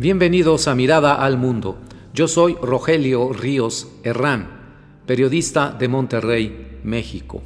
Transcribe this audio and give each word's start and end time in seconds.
Bienvenidos 0.00 0.66
a 0.66 0.74
Mirada 0.74 1.12
al 1.12 1.36
Mundo. 1.36 1.76
Yo 2.14 2.26
soy 2.26 2.56
Rogelio 2.62 3.34
Ríos 3.34 3.86
Herrán, 4.02 4.48
periodista 5.04 5.76
de 5.78 5.88
Monterrey, 5.88 6.78
México. 6.82 7.42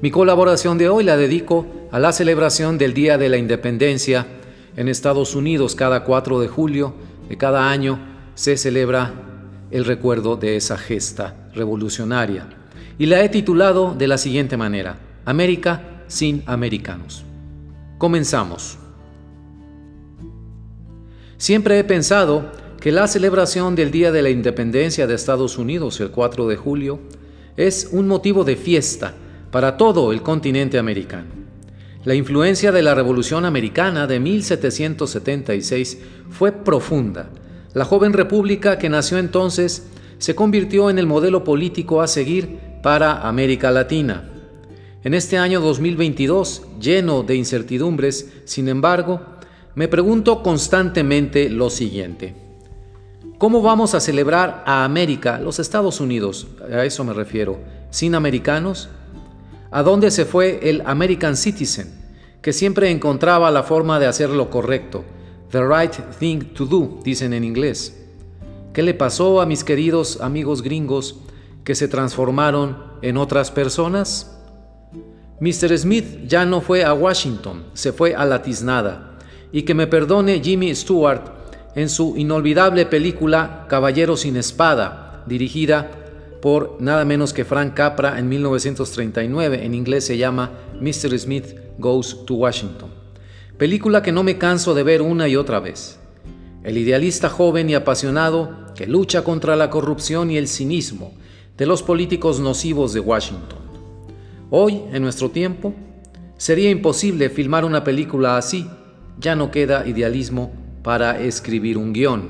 Mi 0.00 0.12
colaboración 0.12 0.78
de 0.78 0.88
hoy 0.88 1.02
la 1.02 1.16
dedico 1.16 1.66
a 1.90 1.98
la 1.98 2.12
celebración 2.12 2.78
del 2.78 2.94
Día 2.94 3.18
de 3.18 3.28
la 3.28 3.36
Independencia 3.36 4.28
en 4.76 4.86
Estados 4.86 5.34
Unidos 5.34 5.74
cada 5.74 6.04
4 6.04 6.38
de 6.38 6.46
julio 6.46 6.94
de 7.28 7.36
cada 7.36 7.68
año 7.68 7.98
se 8.36 8.56
celebra 8.56 9.14
el 9.72 9.84
recuerdo 9.84 10.36
de 10.36 10.54
esa 10.54 10.78
gesta 10.78 11.50
revolucionaria. 11.52 12.48
Y 12.96 13.06
la 13.06 13.24
he 13.24 13.28
titulado 13.28 13.92
de 13.92 14.06
la 14.06 14.18
siguiente 14.18 14.56
manera, 14.56 15.00
América 15.24 16.04
sin 16.06 16.44
americanos. 16.46 17.24
Comenzamos. 17.98 18.78
Siempre 21.38 21.78
he 21.78 21.84
pensado 21.84 22.50
que 22.80 22.92
la 22.92 23.06
celebración 23.06 23.74
del 23.74 23.90
Día 23.90 24.10
de 24.10 24.22
la 24.22 24.30
Independencia 24.30 25.06
de 25.06 25.14
Estados 25.14 25.58
Unidos 25.58 26.00
el 26.00 26.10
4 26.10 26.48
de 26.48 26.56
julio 26.56 26.98
es 27.58 27.90
un 27.92 28.08
motivo 28.08 28.42
de 28.44 28.56
fiesta 28.56 29.12
para 29.50 29.76
todo 29.76 30.12
el 30.12 30.22
continente 30.22 30.78
americano. 30.78 31.28
La 32.04 32.14
influencia 32.14 32.72
de 32.72 32.82
la 32.82 32.94
Revolución 32.94 33.44
Americana 33.44 34.06
de 34.06 34.18
1776 34.18 35.98
fue 36.30 36.52
profunda. 36.52 37.28
La 37.74 37.84
joven 37.84 38.14
república 38.14 38.78
que 38.78 38.88
nació 38.88 39.18
entonces 39.18 39.88
se 40.18 40.34
convirtió 40.34 40.88
en 40.88 40.98
el 40.98 41.06
modelo 41.06 41.44
político 41.44 42.00
a 42.00 42.06
seguir 42.06 42.60
para 42.82 43.28
América 43.28 43.70
Latina. 43.70 44.30
En 45.04 45.12
este 45.12 45.36
año 45.36 45.60
2022, 45.60 46.62
lleno 46.80 47.22
de 47.22 47.36
incertidumbres, 47.36 48.32
sin 48.44 48.68
embargo, 48.68 49.35
me 49.76 49.88
pregunto 49.88 50.42
constantemente 50.42 51.50
lo 51.50 51.68
siguiente. 51.68 52.34
¿Cómo 53.36 53.60
vamos 53.60 53.94
a 53.94 54.00
celebrar 54.00 54.64
a 54.66 54.84
América, 54.84 55.38
los 55.38 55.58
Estados 55.58 56.00
Unidos, 56.00 56.48
a 56.72 56.86
eso 56.86 57.04
me 57.04 57.12
refiero, 57.12 57.58
sin 57.90 58.14
americanos? 58.14 58.88
¿A 59.70 59.82
dónde 59.82 60.10
se 60.10 60.24
fue 60.24 60.70
el 60.70 60.82
American 60.86 61.36
Citizen, 61.36 61.92
que 62.40 62.54
siempre 62.54 62.90
encontraba 62.90 63.50
la 63.50 63.64
forma 63.64 64.00
de 64.00 64.06
hacer 64.06 64.30
lo 64.30 64.48
correcto? 64.48 65.04
The 65.50 65.60
right 65.62 65.92
thing 66.18 66.54
to 66.54 66.64
do, 66.64 66.98
dicen 67.04 67.34
en 67.34 67.44
inglés. 67.44 68.02
¿Qué 68.72 68.82
le 68.82 68.94
pasó 68.94 69.42
a 69.42 69.46
mis 69.46 69.62
queridos 69.62 70.22
amigos 70.22 70.62
gringos 70.62 71.20
que 71.64 71.74
se 71.74 71.86
transformaron 71.86 72.78
en 73.02 73.18
otras 73.18 73.50
personas? 73.50 74.38
Mr. 75.38 75.76
Smith 75.76 76.26
ya 76.26 76.46
no 76.46 76.62
fue 76.62 76.82
a 76.82 76.94
Washington, 76.94 77.64
se 77.74 77.92
fue 77.92 78.14
a 78.14 78.24
la 78.24 78.40
tiznada 78.40 79.15
y 79.56 79.62
que 79.62 79.72
me 79.72 79.86
perdone 79.86 80.42
Jimmy 80.44 80.74
Stewart 80.74 81.22
en 81.74 81.88
su 81.88 82.14
inolvidable 82.18 82.84
película 82.84 83.64
Caballero 83.70 84.14
sin 84.14 84.36
Espada, 84.36 85.24
dirigida 85.26 85.92
por 86.42 86.76
nada 86.78 87.06
menos 87.06 87.32
que 87.32 87.46
Frank 87.46 87.72
Capra 87.72 88.18
en 88.18 88.28
1939, 88.28 89.64
en 89.64 89.74
inglés 89.74 90.04
se 90.04 90.18
llama 90.18 90.50
Mr. 90.78 91.18
Smith 91.18 91.54
Goes 91.78 92.26
to 92.26 92.34
Washington. 92.34 92.90
Película 93.56 94.02
que 94.02 94.12
no 94.12 94.22
me 94.22 94.36
canso 94.36 94.74
de 94.74 94.82
ver 94.82 95.00
una 95.00 95.26
y 95.26 95.36
otra 95.36 95.58
vez. 95.58 95.98
El 96.62 96.76
idealista 96.76 97.30
joven 97.30 97.70
y 97.70 97.74
apasionado 97.74 98.74
que 98.74 98.86
lucha 98.86 99.24
contra 99.24 99.56
la 99.56 99.70
corrupción 99.70 100.30
y 100.30 100.36
el 100.36 100.48
cinismo 100.48 101.14
de 101.56 101.64
los 101.64 101.82
políticos 101.82 102.40
nocivos 102.40 102.92
de 102.92 103.00
Washington. 103.00 103.60
Hoy, 104.50 104.82
en 104.92 105.00
nuestro 105.00 105.30
tiempo, 105.30 105.72
sería 106.36 106.68
imposible 106.68 107.30
filmar 107.30 107.64
una 107.64 107.84
película 107.84 108.36
así, 108.36 108.68
ya 109.18 109.34
no 109.34 109.50
queda 109.50 109.86
idealismo 109.86 110.52
para 110.82 111.18
escribir 111.20 111.78
un 111.78 111.92
guion. 111.92 112.28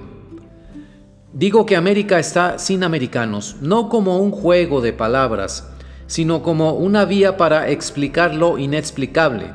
Digo 1.33 1.67
que 1.67 1.77
América 1.77 2.19
está 2.19 2.59
sin 2.59 2.83
americanos, 2.83 3.57
no 3.61 3.89
como 3.89 4.19
un 4.19 4.31
juego 4.31 4.81
de 4.81 4.93
palabras, 4.93 5.69
sino 6.07 6.43
como 6.43 6.73
una 6.73 7.05
vía 7.05 7.37
para 7.37 7.69
explicar 7.69 8.35
lo 8.35 8.59
inexplicable, 8.59 9.53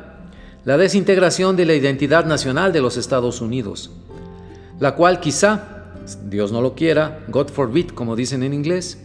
la 0.64 0.78
desintegración 0.78 1.56
de 1.56 1.66
la 1.66 1.74
identidad 1.74 2.26
nacional 2.26 2.72
de 2.74 2.82
los 2.82 2.98
Estados 2.98 3.42
Unidos, 3.42 3.90
la 4.80 4.96
cual 4.96 5.20
quizá, 5.20 5.94
Dios 6.26 6.52
no 6.52 6.62
lo 6.62 6.76
quiera, 6.76 7.26
God 7.30 7.48
forbid, 7.48 7.88
como 7.90 8.16
dicen 8.16 8.44
en 8.44 8.54
inglés, 8.54 9.00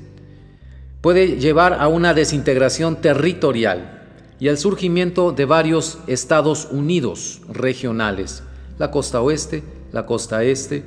puede 1.00 1.38
llevar 1.38 1.75
a 1.81 1.88
una 1.88 2.12
desintegración 2.12 2.97
territorial 2.97 3.96
y 4.38 4.48
al 4.48 4.58
surgimiento 4.58 5.32
de 5.32 5.44
varios 5.44 5.98
Estados 6.06 6.69
Unidos 6.70 7.41
regionales, 7.48 8.42
la 8.78 8.91
costa 8.91 9.20
oeste, 9.22 9.62
la 9.92 10.04
costa 10.06 10.44
este, 10.44 10.84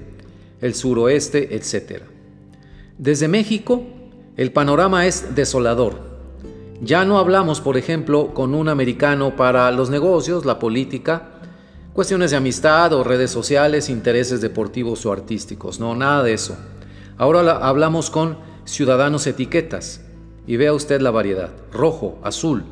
el 0.62 0.76
suroeste, 0.76 1.56
etc. 1.56 2.04
Desde 2.98 3.28
México, 3.28 3.84
el 4.38 4.52
panorama 4.52 5.08
es 5.08 5.36
desolador. 5.36 6.10
Ya 6.82 7.04
no 7.06 7.18
hablamos, 7.18 7.60
por 7.60 7.78
ejemplo, 7.78 8.34
con 8.34 8.54
un 8.54 8.70
americano 8.70 9.36
para 9.36 9.70
los 9.72 9.90
negocios, 9.90 10.46
la 10.46 10.60
política, 10.60 11.30
cuestiones 11.94 12.32
de 12.32 12.38
amistad 12.38 12.94
o 12.94 13.04
redes 13.04 13.32
sociales, 13.32 13.90
intereses 13.90 14.42
deportivos 14.42 15.06
o 15.06 15.12
artísticos. 15.12 15.80
No, 15.80 15.96
nada 15.96 16.24
de 16.24 16.34
eso. 16.34 16.56
Ahora 17.18 17.58
hablamos 17.58 18.10
con 18.10 18.38
ciudadanos 18.64 19.28
etiquetas. 19.28 20.02
Y 20.48 20.58
vea 20.58 20.74
usted 20.74 21.02
la 21.02 21.12
variedad. 21.12 21.52
Rojo, 21.72 22.18
azul, 22.24 22.64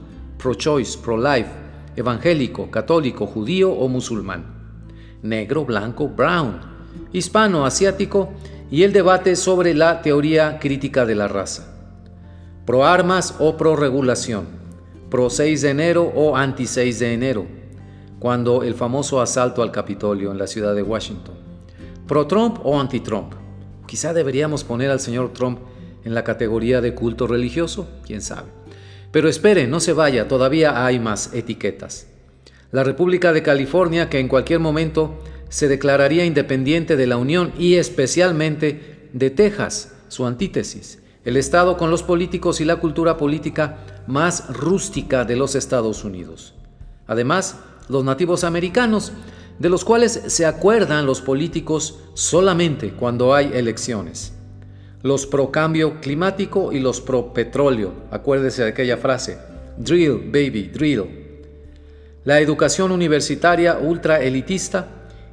pro-choice, 0.47 0.97
pro-life, 0.99 1.49
evangélico, 1.97 2.71
católico, 2.71 3.27
judío 3.27 3.69
o 3.69 3.89
musulmán, 3.89 4.45
negro, 5.21 5.65
blanco, 5.65 6.07
brown, 6.07 6.61
hispano, 7.11 7.65
asiático 7.65 8.29
y 8.71 8.83
el 8.83 8.93
debate 8.93 9.35
sobre 9.35 9.73
la 9.73 10.01
teoría 10.01 10.57
crítica 10.57 11.05
de 11.05 11.15
la 11.15 11.27
raza, 11.27 11.67
pro 12.65 12.85
armas 12.85 13.35
o 13.39 13.57
pro 13.57 13.75
regulación, 13.75 14.47
pro 15.09 15.29
6 15.29 15.63
de 15.63 15.69
enero 15.69 16.13
o 16.15 16.37
anti 16.37 16.65
6 16.65 16.99
de 16.99 17.13
enero, 17.13 17.45
cuando 18.17 18.63
el 18.63 18.73
famoso 18.73 19.19
asalto 19.19 19.61
al 19.61 19.73
Capitolio 19.73 20.31
en 20.31 20.37
la 20.37 20.47
ciudad 20.47 20.73
de 20.73 20.81
Washington, 20.81 21.35
pro 22.07 22.25
Trump 22.25 22.59
o 22.63 22.79
anti 22.79 23.01
Trump. 23.01 23.33
Quizá 23.85 24.13
deberíamos 24.13 24.63
poner 24.63 24.91
al 24.91 25.01
señor 25.01 25.33
Trump 25.33 25.59
en 26.05 26.13
la 26.13 26.23
categoría 26.23 26.79
de 26.79 26.95
culto 26.95 27.27
religioso, 27.27 27.89
quién 28.05 28.21
sabe. 28.21 28.47
Pero 29.17 29.29
espere, 29.29 29.65
no 29.65 29.79
se 29.79 29.93
vaya, 29.93 30.27
todavía 30.27 30.85
hay 30.85 30.99
más 30.99 31.33
etiquetas. 31.33 32.05
La 32.71 32.83
República 32.83 33.33
de 33.33 33.41
California, 33.41 34.11
que 34.11 34.19
en 34.19 34.27
cualquier 34.27 34.59
momento 34.59 35.17
se 35.49 35.67
declararía 35.67 36.23
independiente 36.23 36.95
de 36.95 37.07
la 37.07 37.17
Unión 37.17 37.51
y 37.57 37.77
especialmente 37.77 39.09
de 39.13 39.31
Texas, 39.31 39.95
su 40.07 40.27
antítesis, 40.27 40.99
el 41.25 41.35
Estado 41.35 41.77
con 41.77 41.89
los 41.89 42.03
políticos 42.03 42.61
y 42.61 42.65
la 42.65 42.75
cultura 42.75 43.17
política 43.17 43.79
más 44.05 44.55
rústica 44.55 45.25
de 45.25 45.35
los 45.35 45.55
Estados 45.55 46.03
Unidos. 46.03 46.53
Además, 47.07 47.57
los 47.89 48.03
nativos 48.03 48.43
americanos, 48.43 49.13
de 49.57 49.69
los 49.69 49.83
cuales 49.83 50.11
se 50.27 50.45
acuerdan 50.45 51.07
los 51.07 51.21
políticos 51.21 52.01
solamente 52.13 52.91
cuando 52.91 53.33
hay 53.33 53.49
elecciones 53.55 54.36
los 55.03 55.25
pro 55.25 55.51
cambio 55.51 55.99
climático 56.01 56.71
y 56.71 56.79
los 56.79 57.01
pro 57.01 57.33
petróleo. 57.33 57.93
Acuérdese 58.11 58.63
de 58.63 58.69
aquella 58.69 58.97
frase, 58.97 59.37
drill, 59.77 60.29
baby, 60.31 60.71
drill. 60.73 61.05
La 62.23 62.39
educación 62.39 62.91
universitaria 62.91 63.77
ultra 63.77 64.21
elitista 64.21 64.87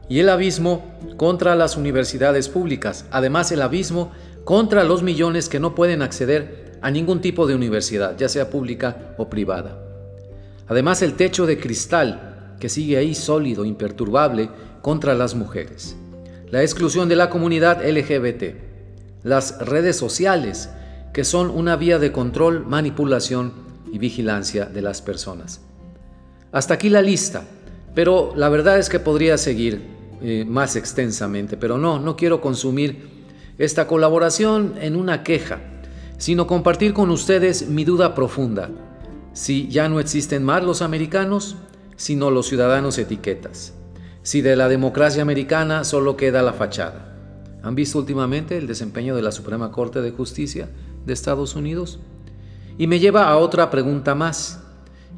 y 0.09 0.21
el 0.21 0.29
abismo 0.29 0.99
contra 1.17 1.57
las 1.57 1.77
universidades 1.77 2.49
públicas. 2.49 3.07
Además, 3.11 3.51
el 3.53 3.63
abismo 3.63 4.13
contra 4.45 4.85
los 4.85 5.03
millones 5.03 5.49
que 5.49 5.61
no 5.61 5.75
pueden 5.75 6.03
acceder 6.03 6.79
a 6.83 6.91
ningún 6.91 7.21
tipo 7.21 7.47
de 7.47 7.55
universidad, 7.55 8.17
ya 8.19 8.29
sea 8.29 8.51
pública 8.51 9.15
o 9.17 9.31
privada. 9.31 9.81
Además, 10.67 11.03
el 11.03 11.15
techo 11.15 11.47
de 11.47 11.59
cristal 11.59 12.56
que 12.61 12.69
sigue 12.69 12.97
ahí 12.97 13.15
sólido, 13.15 13.65
imperturbable, 13.65 14.50
contra 14.83 15.15
las 15.15 15.35
mujeres. 15.35 15.97
La 16.50 16.62
exclusión 16.62 17.09
de 17.09 17.17
la 17.17 17.31
comunidad 17.31 17.83
LGBT 17.83 18.74
las 19.25 19.59
redes 19.59 19.97
sociales, 19.97 20.71
que 21.12 21.25
son 21.25 21.50
una 21.50 21.76
vía 21.76 21.99
de 21.99 22.12
control, 22.12 22.65
manipulación 22.67 23.53
y 23.91 23.99
vigilancia 23.99 24.67
de 24.67 24.82
las 24.82 25.03
personas. 25.03 25.62
Hasta 26.53 26.75
aquí 26.75 26.91
la 26.91 27.03
lista, 27.03 27.43
pero 27.94 28.32
la 28.37 28.49
verdad 28.49 28.79
es 28.79 28.88
que 28.88 29.00
podría 29.00 29.38
seguir 29.38 29.82
eh, 30.23 30.44
más 30.47 30.76
extensamente, 30.76 31.56
pero 31.56 31.79
no, 31.79 31.99
no 31.99 32.17
quiero 32.17 32.41
consumir 32.41 33.09
esta 33.59 33.87
colaboración 33.87 34.75
en 34.81 34.94
una 34.94 35.23
queja, 35.23 35.61
sino 36.19 36.47
compartir 36.47 36.93
con 36.93 37.11
ustedes 37.11 37.69
mi 37.69 37.85
duda 37.85 38.15
profunda, 38.15 38.71
si 39.32 39.69
ya 39.69 39.88
no 39.88 40.00
existen 40.00 40.44
más 40.44 40.62
los 40.62 40.82
americanos, 40.82 41.56
sino 41.97 42.31
los 42.31 42.47
ciudadanos 42.47 42.99
etiquetas, 42.99 43.73
si 44.23 44.43
de 44.43 44.56
la 44.56 44.69
democracia 44.69 45.23
americana 45.23 45.85
solo 45.85 46.17
queda 46.17 46.43
la 46.43 46.53
fachada. 46.53 47.13
¿Han 47.64 47.75
visto 47.75 47.99
últimamente 47.99 48.58
el 48.58 48.66
desempeño 48.66 49.16
de 49.16 49.22
la 49.22 49.32
Suprema 49.32 49.72
Corte 49.72 50.02
de 50.02 50.11
Justicia 50.12 50.69
de 51.06 51.12
Estados 51.12 51.56
Unidos? 51.56 51.99
Y 52.78 52.87
me 52.87 53.00
lleva 53.00 53.28
a 53.28 53.38
otra 53.38 53.70
pregunta 53.70 54.14
más. 54.14 54.62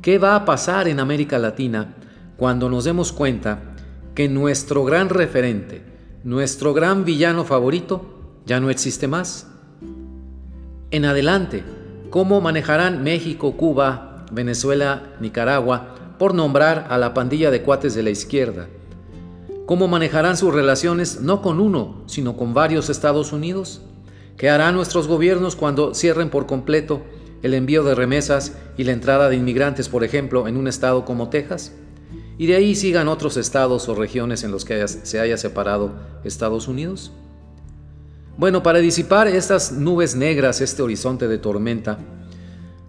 ¿Qué 0.01 0.19
va 0.19 0.37
a 0.37 0.45
pasar 0.45 0.89
en 0.89 1.01
América 1.01 1.39
Latina 1.39 1.97
cuando 2.37 2.71
nos 2.71 2.85
demos 2.85 3.13
cuenta 3.13 3.75
que 4.15 4.29
nuestro 4.29 4.85
gran 4.85 5.09
referente, 5.09 5.83
nuestro 6.25 6.73
gran 6.73 7.05
villano 7.05 7.45
favorito, 7.45 8.17
ya 8.47 8.61
no 8.61 8.71
existe 8.71 9.09
más. 9.09 9.49
En 10.91 11.05
adelante, 11.05 11.65
¿cómo 12.11 12.41
manejarán 12.41 13.03
México, 13.03 13.57
Cuba, 13.57 14.25
Venezuela, 14.31 15.15
Nicaragua, 15.21 15.95
por 16.19 16.35
nombrar 16.35 16.87
a 16.89 16.97
la 16.97 17.13
pandilla 17.13 17.51
de 17.51 17.63
cuates 17.63 17.95
de 17.95 18.05
la 18.05 18.11
izquierda? 18.11 18.69
¿Cómo 19.67 19.89
manejarán 19.89 20.37
sus 20.37 20.55
relaciones 20.55 21.21
no 21.23 21.43
con 21.43 21.59
uno, 21.59 22.05
sino 22.07 22.37
con 22.37 22.55
varios 22.55 22.89
Estados 22.89 23.33
Unidos? 23.33 23.83
¿Qué 24.37 24.49
harán 24.49 24.77
nuestros 24.77 25.09
gobiernos 25.09 25.57
cuando 25.57 25.93
cierren 25.93 26.31
por 26.31 26.47
completo 26.47 27.03
el 27.43 27.53
envío 27.53 27.83
de 27.83 27.97
remesas 27.97 28.53
y 28.77 28.85
la 28.85 28.93
entrada 28.93 29.29
de 29.29 29.35
inmigrantes, 29.35 29.89
por 29.89 30.05
ejemplo, 30.05 30.47
en 30.47 30.57
un 30.57 30.69
estado 30.69 31.05
como 31.05 31.31
Texas? 31.31 31.73
Y 32.39 32.47
de 32.47 32.55
ahí 32.55 32.77
sigan 32.77 33.09
otros 33.09 33.37
estados 33.37 33.89
o 33.89 33.97
regiones 33.97 34.45
en 34.45 34.53
los 34.53 34.65
que 34.65 34.87
se 34.87 35.19
haya 35.19 35.37
separado 35.37 35.97
Estados 36.23 36.69
Unidos. 36.69 37.11
Bueno, 38.37 38.63
para 38.63 38.79
disipar 38.79 39.27
estas 39.27 39.73
nubes 39.73 40.15
negras, 40.15 40.61
este 40.61 40.83
horizonte 40.83 41.27
de 41.27 41.39
tormenta, 41.39 41.99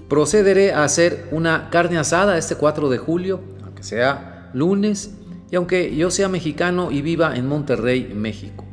procederé 0.08 0.74
a 0.74 0.84
hacer 0.84 1.28
una 1.32 1.72
carne 1.72 1.98
asada 1.98 2.38
este 2.38 2.56
4 2.56 2.88
de 2.90 2.98
julio, 3.00 3.42
aunque 3.64 3.82
sea 3.82 4.52
lunes, 4.54 5.12
y 5.52 5.56
aunque 5.56 5.96
yo 5.96 6.12
sea 6.12 6.30
mexicano 6.30 6.92
y 6.92 7.02
viva 7.02 7.36
en 7.36 7.48
Monterrey, 7.48 8.12
México. 8.14 8.66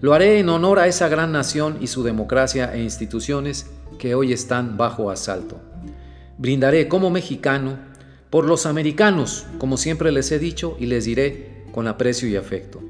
Lo 0.00 0.14
haré 0.14 0.40
en 0.40 0.48
honor 0.48 0.80
a 0.80 0.88
esa 0.88 1.08
gran 1.08 1.30
nación 1.30 1.78
y 1.80 1.86
su 1.86 2.02
democracia 2.02 2.74
e 2.74 2.82
instituciones 2.82 3.70
que 3.98 4.14
hoy 4.16 4.32
están 4.32 4.76
bajo 4.76 5.10
asalto. 5.10 5.60
Brindaré 6.38 6.88
como 6.88 7.08
mexicano 7.08 7.78
por 8.30 8.46
los 8.46 8.66
americanos, 8.66 9.46
como 9.58 9.76
siempre 9.76 10.10
les 10.10 10.32
he 10.32 10.40
dicho 10.40 10.76
y 10.80 10.86
les 10.86 11.04
diré 11.04 11.66
con 11.70 11.86
aprecio 11.86 12.28
y 12.28 12.34
afecto. 12.34 12.80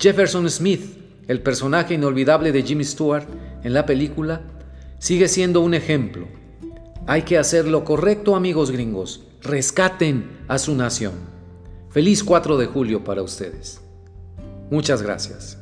Jefferson 0.00 0.50
Smith, 0.50 0.82
el 1.28 1.42
personaje 1.42 1.94
inolvidable 1.94 2.50
de 2.50 2.62
Jimmy 2.62 2.84
Stewart 2.84 3.26
en 3.62 3.72
la 3.72 3.86
película, 3.86 4.40
sigue 4.98 5.28
siendo 5.28 5.60
un 5.60 5.74
ejemplo. 5.74 6.26
Hay 7.06 7.22
que 7.22 7.38
hacer 7.38 7.68
lo 7.68 7.84
correcto, 7.84 8.34
amigos 8.34 8.72
gringos. 8.72 9.24
Rescaten 9.42 10.38
a 10.48 10.58
su 10.58 10.74
nación. 10.74 11.12
Feliz 11.92 12.22
4 12.22 12.56
de 12.56 12.64
julio 12.64 13.04
para 13.04 13.22
ustedes. 13.22 13.78
Muchas 14.70 15.02
gracias. 15.02 15.58